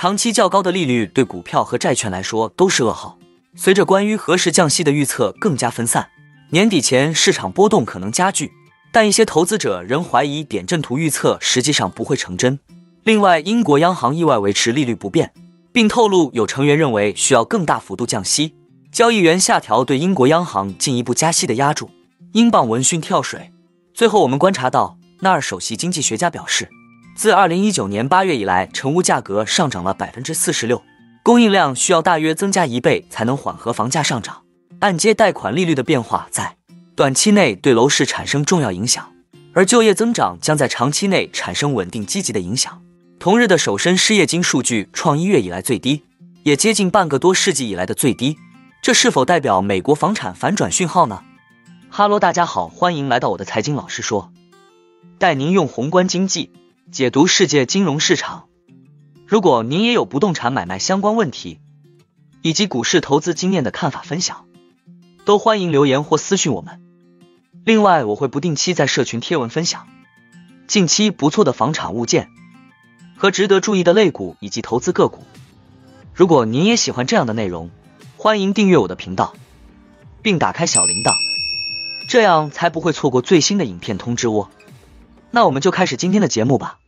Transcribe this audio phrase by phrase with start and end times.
[0.00, 3.18] 长期较高的利率对股票和债券来说都是噩耗。
[3.54, 6.08] 随着关于何时降息的预测更加分散，
[6.52, 8.50] 年底前市场波动可能加剧。
[8.90, 12.58] 但一些投资者仍怀疑点阵图预测实际上不会成真。
[13.04, 15.34] 另外，英国央行意外维持利率不变，
[15.70, 18.54] 并透露有成员认为需要更大幅度降息。
[18.90, 21.90] 交易员下调对英国央行进一步加息的压注，
[22.32, 23.52] 英镑闻讯跳水。
[23.92, 26.70] 最后，我们观察到，纳尔首席经济学家表示，
[27.20, 30.82] 自二零一九年八月以来，成屋价格上涨了百分之四十六，
[31.22, 34.40] 供应量需要大约增加一倍才能缓和房价上涨。
[34.78, 36.56] 按揭贷款利率的变化在。
[36.96, 39.12] 短期内对楼市产生重要影响，
[39.52, 42.80] 而就业增长将在长期内产生稳定积极的影响。
[43.18, 46.04] 同日的首申失业金数据创一月以来最低，
[46.44, 48.38] 也接近半个多世纪以来的最低。
[48.80, 51.22] 这是否代表美国房产反转讯号呢？
[51.90, 54.32] 哈喽，大家好，欢迎来到我的财经老师说，
[55.18, 56.50] 带您用宏观经济
[56.90, 58.48] 解读世界金融市场。
[59.24, 61.60] 如果您也有不动产买卖相关问题，
[62.42, 64.46] 以及股市投资经验的看法分享，
[65.24, 66.82] 都欢迎留言或私信我们。
[67.64, 69.86] 另外，我会不定期在社群贴文分享
[70.66, 72.28] 近期不错的房产物件
[73.16, 75.22] 和值得注意的类股以及投资个股。
[76.12, 77.70] 如果您也喜欢这样的内容，
[78.16, 79.34] 欢迎订阅我的频道，
[80.22, 81.12] 并打开小铃铛，
[82.08, 84.48] 这样才不会错过最新的影片通知哦。
[85.30, 86.79] 那我们就开始今天的节目吧。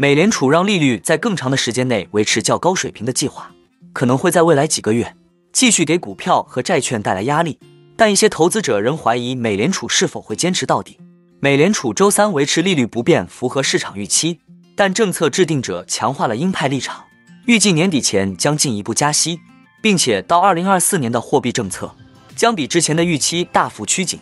[0.00, 3.50] 美联储让利率在更长的时间内维持较高水平的计划，
[3.92, 5.16] 可能会在未来几个月
[5.52, 7.58] 继续给股票和债券带来压力。
[7.96, 11.00] 但一些投资者仍怀疑美联储是否会坚持到底。
[11.40, 14.38] 美联储周三维持利率不变，符合市场预期，
[14.76, 17.02] 但政策制定者强化了鹰派立场，
[17.46, 19.40] 预计年底前将进一步加息，
[19.82, 21.92] 并且到二零二四年的货币政策
[22.36, 24.20] 将比之前的预期大幅趋紧。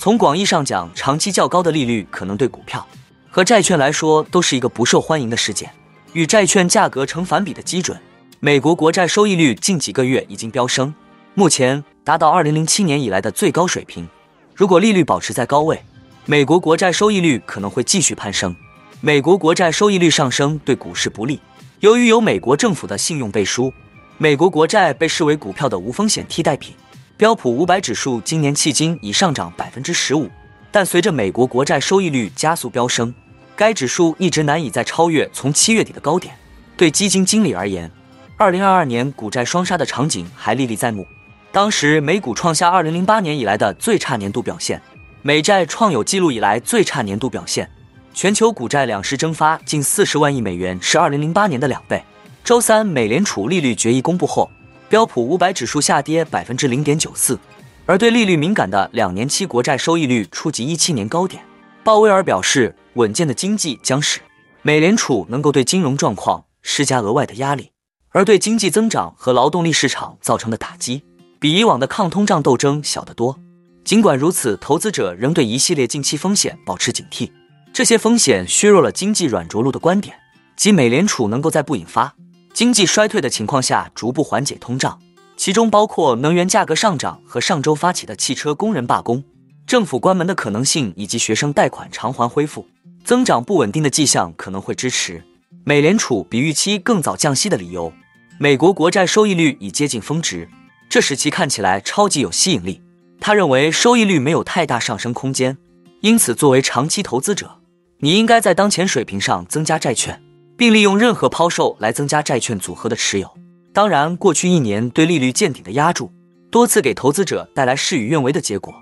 [0.00, 2.88] 从广义上讲，长期较高的利率可能对股票。
[3.30, 5.70] 和债券来说都是一个不受欢迎的事件，
[6.12, 7.98] 与债券价格成反比的基准。
[8.40, 10.94] 美国国债收益率近几个月已经飙升，
[11.34, 14.08] 目前达到二零零七年以来的最高水平。
[14.54, 15.80] 如果利率保持在高位，
[16.24, 18.54] 美国国债收益率可能会继续攀升。
[19.00, 21.40] 美国国债收益率上升对股市不利，
[21.80, 23.72] 由于有美国政府的信用背书，
[24.16, 26.74] 美国国债被视为股票的无风险替代品。
[27.16, 30.30] 标普五百指数今年迄今已上涨百分之十五。
[30.70, 33.14] 但随着美国国债收益率加速飙升，
[33.56, 36.34] 该指数一直难以再超越从七月底的高点。
[36.76, 37.90] 对基金经理而言，
[38.36, 41.06] 二零二二年股债双杀的场景还历历在目。
[41.50, 44.80] 当时美股创下二零零八年以来的最差年度表现，
[45.22, 47.68] 美债创有记录以来最差年度表现，
[48.12, 52.04] 全球股债两市蒸发近四十万亿美元，是二零零八年的两倍。
[52.44, 54.50] 周三，美联储利率决议公布后，
[54.88, 57.38] 标普五百指数下跌百分之零点九四。
[57.88, 61.42] 而对利率敏感的两年期国债收益率触及一七年高点。
[61.82, 64.20] 鲍威尔表示，稳健的经济将使
[64.60, 67.70] 美联储能够对金融状况施加额外的压力，
[68.10, 71.02] 而对经济增长和劳动力市场造成的打击
[71.40, 73.38] 比以往的抗通胀斗争小得多。
[73.84, 77.32] 尽管如此，投资者仍对一系列近期风险保持警惕。
[77.72, 80.14] 这些风险削弱了经济软着陆的观点，
[80.56, 82.14] 即美联储能够在不引发
[82.52, 85.00] 经济衰退的情况下逐步缓解通胀。
[85.38, 89.22] 其中包括能源价格上涨和上周发起的汽车工人罢工、
[89.68, 92.66] 政府关门的可能性，以及学生贷款偿还恢复
[93.04, 95.22] 增长不稳定的迹象，可能会支持
[95.64, 97.92] 美联储比预期更早降息的理由。
[98.40, 100.48] 美国国债收益率已接近峰值，
[100.88, 102.82] 这使其看起来超级有吸引力。
[103.20, 105.56] 他认为收益率没有太大上升空间，
[106.00, 107.60] 因此作为长期投资者，
[108.00, 110.20] 你应该在当前水平上增加债券，
[110.56, 113.32] 并利用任何抛售来增加债券组合的持有。
[113.72, 116.10] 当然，过去一年对利率见顶的压注，
[116.50, 118.74] 多次给投资者带来事与愿违的结果。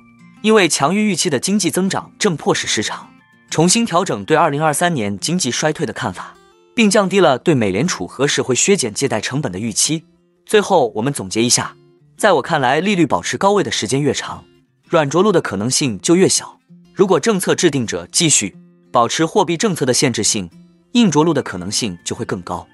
[0.43, 3.09] 因为强于预期的经济增长正迫使市场
[3.51, 6.35] 重新调整对2023年经济衰退的看法，
[6.75, 10.05] 并降低了对美联储何时会削减借贷成本的预期。
[10.45, 11.75] 最后，我们总结一下：
[12.17, 14.45] 在我看来，利率保持高位的时间越长，
[14.89, 16.59] 软着陆的可能性就越小。
[16.95, 18.57] 如果政策制定者继续
[18.93, 20.49] 保持货币政策的限制性，
[20.93, 22.67] 硬着陆的可能性就会更高。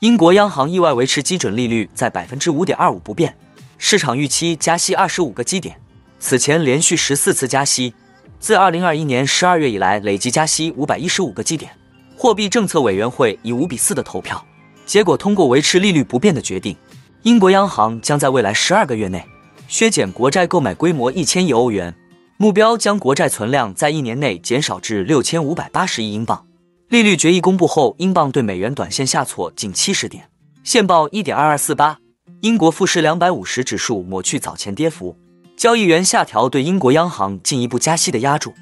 [0.00, 3.36] 英国央行意外维持基准利率在百分之五点二五不变，
[3.76, 5.76] 市场预期加息二十五个基点。
[6.18, 7.92] 此前连续十四次加息，
[8.38, 11.70] 自二零二一年十二月以来累计加息五百一十五个基点。
[12.16, 14.42] 货币政策委员会以五比四的投票
[14.86, 16.74] 结果通过维持利率不变的决定。
[17.24, 19.22] 英国央行将在未来十二个月内
[19.68, 21.94] 削减国债购买规模一千亿欧元，
[22.38, 26.46] 目标将国债存量在一年内减少至六千五百八十亿英镑。
[26.90, 30.28] 利率决议公布后，英镑对美元短线下挫近七十点，
[30.64, 31.98] 现报一点二二四八，
[32.40, 35.16] 英国富时两百五十指数抹去早前跌幅，
[35.56, 38.52] 交易员下调对英国央行进一步加息的压注，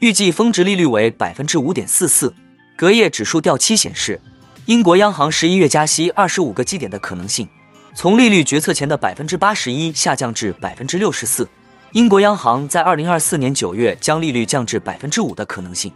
[0.00, 2.34] 预计峰值利率为百分之五点四四。
[2.76, 4.20] 隔夜指数掉期显示，
[4.66, 7.48] 英国央行十一月加息二十五个基点的可能性，
[7.94, 11.48] 从利率决策前的百分之八十一下降至百分之六十四。
[11.92, 15.90] 英国央行在二零二四年九月将利率降至百分之五的可能性。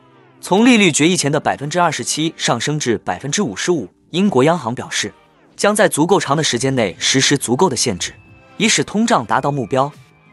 [0.45, 5.15] 从利率决议前的百分之二十七上升至百分之五十五，英国央行表示，
[5.55, 8.13] 将在足够长的时间内实施足够的限制，
[8.57, 9.91] 以使通胀达到目标。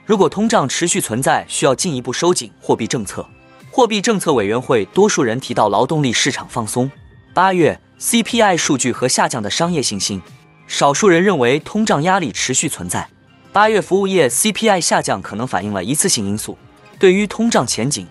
[0.08, 3.24] 如果通胀持续存在，需要进一步收紧货币政策。
[3.70, 6.90] 货币政策委员会多数人提到劳动力市场放松。
[7.36, 10.20] 八月 CPI 数据和下降的商业信心，
[10.66, 13.08] 少数人认为通胀压力持续存在。
[13.54, 16.58] 八月服务业 CPI 下降可能反映了一次性因素。
[16.98, 18.08] 对于通胀前景。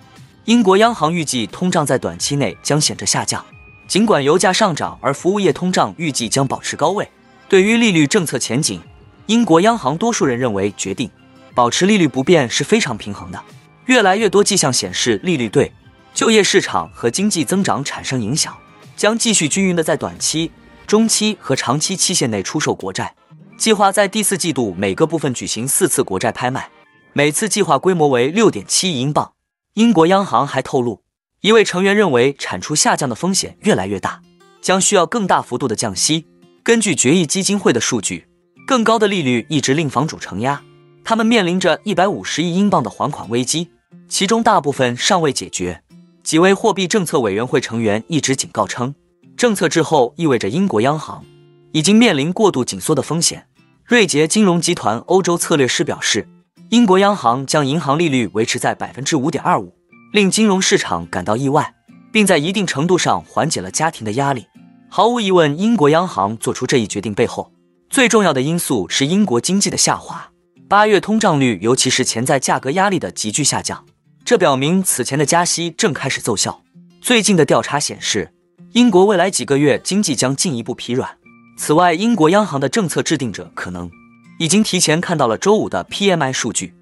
[0.49, 3.45] 英国央行预计通胀在短期内将显著下降，
[3.87, 7.07] 尽管油价上涨，而服务业通胀预计将保持高位。
[7.51, 8.81] 对于利率政策前景，
[9.27, 11.11] 英国央行多数人认为决定
[11.55, 13.39] 保持利率不变是非常平衡的。
[13.85, 15.71] 越来越多迹象显示，利率对
[16.15, 18.57] 就业市场和经济增长产生影响，
[18.97, 20.51] 将继续均匀的在短期、
[20.87, 23.15] 中期和长期期限内出售国债。
[23.59, 26.71] 计划在第四季度每个部分举行四次国债拍卖，
[27.13, 29.33] 每次计划规模为六点七亿英镑。
[29.79, 31.05] 英国央行还透露，
[31.41, 34.21] 一位成员认为产出下降的风险越来越大，
[34.61, 36.27] 将需要更大幅度的降息。
[36.65, 38.27] 根据决议基金会的数据，
[38.67, 40.61] 更高的利率一直令房主承压，
[41.05, 43.71] 他们面临着一百五十亿英镑的还款危机，
[44.09, 45.85] 其中大部分尚未解决。
[46.25, 48.97] 几位货币政策委员会成员一直警告称，
[49.37, 51.25] 政策滞后意味着英国央行
[51.71, 53.47] 已经面临过度紧缩的风险。
[53.85, 56.27] 瑞杰金融集团欧洲策略师表示。
[56.71, 59.73] 英国央行将银行利率维持在百分之五点二五，
[60.13, 61.75] 令金融市场感到意外，
[62.13, 64.47] 并在一定程度上缓解了家庭的压力。
[64.91, 67.51] 毫无疑问，英国央行做出这一决定背后
[67.89, 70.31] 最重要的因素是英国经济的下滑。
[70.69, 73.87] 八月通胀率，尤其是潜在价格压力的急剧下降，
[74.23, 76.61] 这表明此前的加息正开始奏效。
[77.01, 78.35] 最近的调查显示，
[78.73, 81.17] 英国未来几个月经济将进一步疲软。
[81.57, 83.91] 此外，英国央行的政策制定者可能。
[84.39, 86.73] 已经提前看到了周五的 PMI 数据。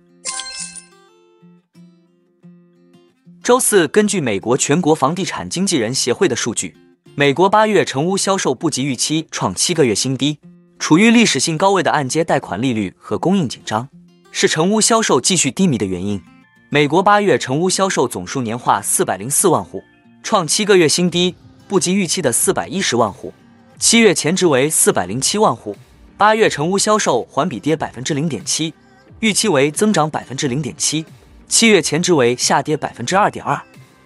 [3.42, 6.76] 周四，根据美国全国房地产经纪人协会的数据，
[7.14, 10.38] 美国八月成屋销售不及预期，创七个月新低。
[10.78, 13.88] 处于历史性高位的按揭贷款利率和供应紧张，
[14.30, 16.20] 是成屋销售继续低迷的原因。
[16.68, 19.82] 美国八月成屋销售总数年化四百零四万户，
[20.22, 21.34] 创七个月新低，
[21.66, 23.32] 不及预期的四百一十万户。
[23.78, 25.74] 七月前值为四百零七万户。
[26.18, 28.72] 八月成屋销售环比跌百分之零点七，
[29.20, 31.04] 预期为增长百分之零点七。
[31.46, 33.60] 七月前值为下跌百分之二点二，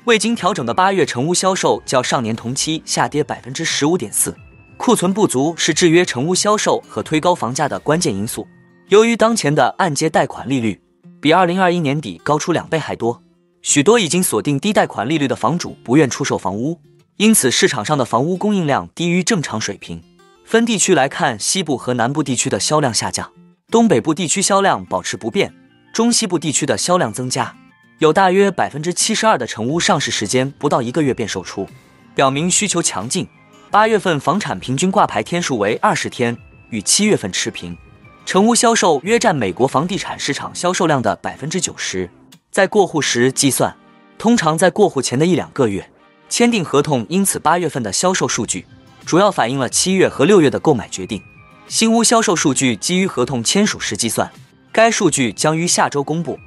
[0.06, 4.34] 未经调整的八月成屋销售较上年同期下跌百分之十五点四。
[4.76, 8.44] 库存不足是制约成屋销售和推高房价的关键因素。
[8.88, 10.80] 由于当前的按揭贷款利率
[11.20, 13.22] 比二零二一年底高出两倍还多，
[13.62, 16.80] 许多已经锁定低贷款利率的房主不愿出售房屋，
[17.18, 20.02] 因此市场上的房屋供应量低于正常水平。
[20.50, 23.30] 分地区来看，西部和南部地区的销量下降，
[23.70, 25.54] 东北部地区销量保持不变，
[25.92, 27.54] 中西部地区的销量增加。
[28.00, 31.68] 有大约百分之七十二的成屋上市时间不到一个月便售出，
[32.16, 33.28] 表明需求强劲。
[33.70, 36.36] 八月份房产平均挂牌天数为二十天，
[36.70, 37.78] 与七月份持平。
[38.26, 42.10] 成屋销售约占美国房地产市场销售量的百分之九十。
[42.50, 43.76] 在过户时计算，
[44.18, 45.88] 通常在过户前的一两个月
[46.28, 48.66] 签订合同，因此八月份的销售数据。
[49.04, 51.22] 主要反映了七月和六月的购买决定。
[51.66, 54.30] 新屋销售数据基于合同签署时计算，
[54.72, 56.38] 该数据将于下周公布。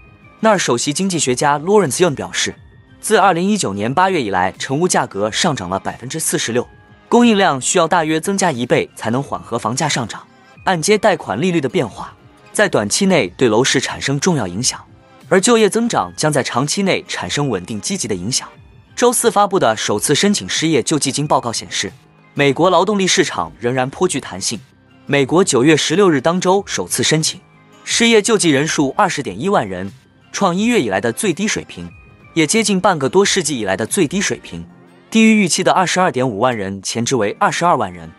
[0.41, 2.53] 那儿首席经济学家 Lawrence Yun 表示，
[2.99, 6.67] 自二零一九年八月以来，成屋价格上涨了百分之四十六，
[7.07, 10.21] 供应量需要大约增加一倍才能缓和房价上涨。
[10.65, 12.13] 按揭贷款利率的变化
[12.51, 14.83] 在短期内对楼市产生重要影响，
[15.29, 18.47] 而就业增长将在长期内产生稳定积极的影响。
[18.93, 21.91] 周四发布的首次申请失业救济金报告显示。
[22.35, 24.59] 美国劳动力市场仍然颇具弹性。
[25.05, 27.39] 美国九月十六日当周首次申请
[27.83, 29.93] 失业救济人数二十点一万人，
[30.31, 31.91] 创一月以来的最低水平，
[32.33, 34.65] 也接近半个多世纪以来的最低水平，
[35.11, 38.11] 低于预期的二十二点五万人，前值为二十二万人。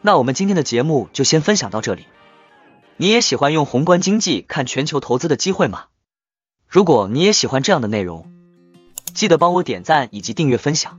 [0.00, 2.06] 那我们今天的节目就先分享到这里。
[2.96, 5.84] 你也喜欢用宏观经济看全球投资的机会吗？
[6.66, 8.32] 如果你也喜欢这样的内容，
[9.12, 10.98] 记得帮我点赞以及订阅分享。